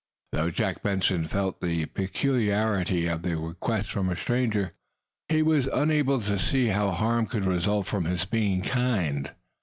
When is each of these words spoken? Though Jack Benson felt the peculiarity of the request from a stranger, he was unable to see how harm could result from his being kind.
Though 0.31 0.49
Jack 0.49 0.81
Benson 0.81 1.25
felt 1.27 1.61
the 1.61 1.85
peculiarity 1.85 3.05
of 3.05 3.21
the 3.21 3.37
request 3.37 3.91
from 3.91 4.09
a 4.09 4.15
stranger, 4.15 4.71
he 5.29 5.43
was 5.43 5.67
unable 5.67 6.19
to 6.21 6.39
see 6.39 6.69
how 6.69 6.89
harm 6.89 7.27
could 7.27 7.45
result 7.45 7.85
from 7.85 8.05
his 8.05 8.25
being 8.25 8.63
kind. 8.63 9.31